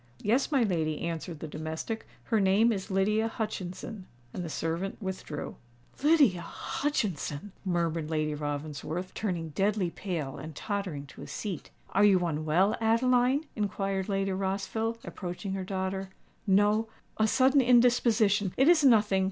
"Yes, 0.23 0.51
my 0.51 0.63
lady," 0.63 1.01
answered 1.01 1.41
the 1.41 1.47
domestic: 1.47 2.07
"her 2.23 2.39
name 2.39 2.71
is 2.71 2.89
Lydia 2.89 3.27
Hutchinson." 3.27 4.07
And 4.33 4.43
the 4.43 4.49
servant 4.49 4.99
withdrew. 4.99 5.57
"Lydia 6.01 6.41
Hutchinson!" 6.41 7.51
murmured 7.63 8.09
Lady 8.09 8.33
Ravensworth, 8.33 9.13
turning 9.13 9.49
deadly 9.49 9.91
pale, 9.91 10.37
and 10.37 10.55
tottering 10.55 11.05
to 11.05 11.21
a 11.21 11.27
seat. 11.27 11.69
"Are 11.91 12.03
you 12.03 12.25
unwell, 12.25 12.75
Adeline?" 12.81 13.43
inquired 13.55 14.09
Lady 14.09 14.31
Rossville, 14.31 14.97
approaching 15.05 15.53
her 15.53 15.63
daughter. 15.63 16.09
"No—a 16.47 17.27
sudden 17.27 17.61
indisposition—it 17.61 18.67
is 18.67 18.83
nothing!" 18.83 19.19